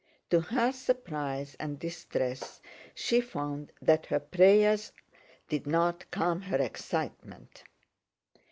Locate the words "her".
0.41-0.71, 4.07-4.19, 6.41-6.57